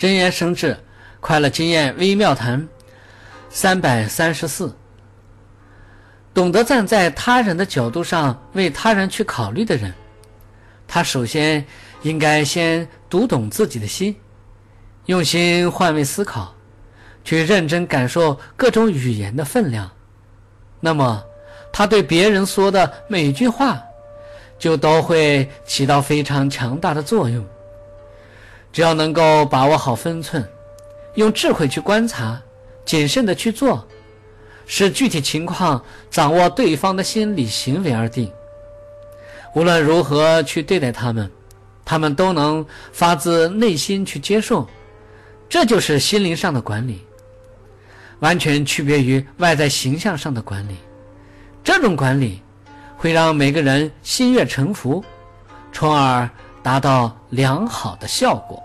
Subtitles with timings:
[0.00, 0.74] 真言生智，
[1.20, 2.66] 快乐经验微妙谈
[3.50, 4.74] 三百三十四。
[6.32, 9.92] 懂得站在他人的角度上为他人去考虑的人，
[10.88, 11.62] 他首先
[12.00, 14.16] 应该先读懂自己的心，
[15.04, 16.54] 用心换位思考，
[17.22, 19.90] 去认真感受各种语言的分量。
[20.80, 21.22] 那么，
[21.70, 23.78] 他对别人说的每句话，
[24.58, 27.46] 就都会起到非常强大的作用。
[28.72, 30.48] 只要能够把握好分寸，
[31.14, 32.40] 用智慧去观察，
[32.84, 33.84] 谨慎的去做，
[34.64, 38.30] 视具体情况掌握对方的心理行为而定。
[39.56, 41.28] 无论如何去对待他们，
[41.84, 44.68] 他们都能发自内心去接受。
[45.48, 47.04] 这就是心灵上的管理，
[48.20, 50.76] 完全区别于外在形象上的管理。
[51.64, 52.40] 这种管理
[52.96, 55.04] 会让每个人心悦诚服，
[55.72, 56.30] 从而。
[56.62, 58.62] 达到良好的效果。